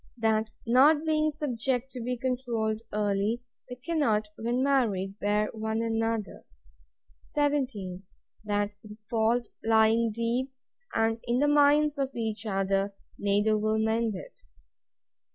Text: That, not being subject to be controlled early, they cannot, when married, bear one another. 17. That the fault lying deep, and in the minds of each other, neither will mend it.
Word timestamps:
That, 0.17 0.49
not 0.65 1.05
being 1.05 1.29
subject 1.29 1.91
to 1.91 2.01
be 2.01 2.17
controlled 2.17 2.81
early, 2.91 3.43
they 3.69 3.75
cannot, 3.75 4.29
when 4.35 4.63
married, 4.63 5.19
bear 5.19 5.49
one 5.53 5.83
another. 5.83 6.43
17. 7.35 8.01
That 8.43 8.71
the 8.83 8.97
fault 9.11 9.47
lying 9.63 10.11
deep, 10.11 10.51
and 10.95 11.19
in 11.25 11.37
the 11.37 11.47
minds 11.47 11.99
of 11.99 12.15
each 12.15 12.47
other, 12.47 12.95
neither 13.19 13.55
will 13.55 13.77
mend 13.77 14.15
it. 14.15 14.41